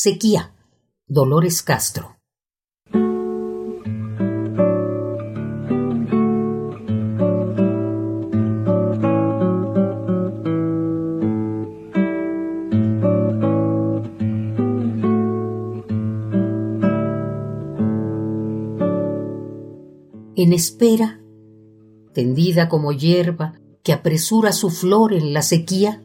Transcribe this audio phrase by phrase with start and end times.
[0.00, 0.54] Sequía,
[1.08, 2.20] Dolores Castro.
[20.36, 21.20] En espera,
[22.14, 26.04] tendida como hierba que apresura su flor en la sequía,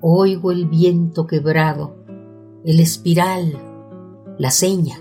[0.00, 2.05] oigo el viento quebrado
[2.66, 3.56] el espiral,
[4.38, 4.98] la seña.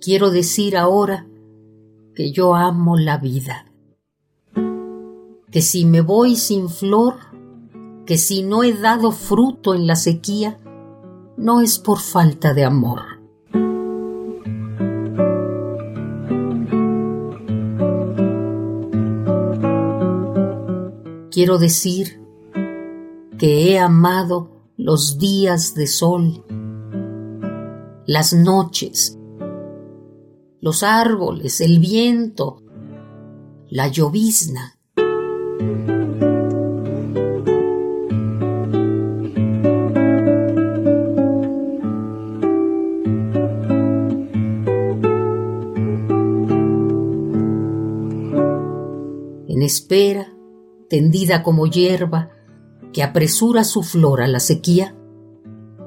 [0.00, 1.28] Quiero decir ahora
[2.16, 3.66] que yo amo la vida,
[5.52, 7.14] que si me voy sin flor,
[8.04, 10.58] que si no he dado fruto en la sequía,
[11.36, 13.13] no es por falta de amor
[21.34, 22.20] Quiero decir
[23.40, 26.44] que he amado los días de sol,
[28.06, 29.18] las noches,
[30.60, 32.62] los árboles, el viento,
[33.68, 34.78] la llovizna.
[49.48, 50.33] En espera
[50.88, 52.30] tendida como hierba
[52.92, 54.96] que apresura su flor a la sequía,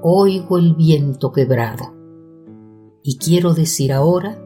[0.01, 1.93] oigo el viento quebrado.
[3.03, 4.37] Y quiero decir ahora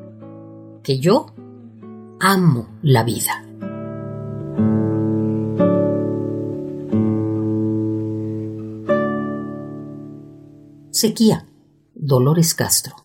[0.84, 1.28] que yo
[2.20, 3.46] amo la vida.
[10.92, 11.48] Sequía,
[11.96, 13.01] Dolores Castro.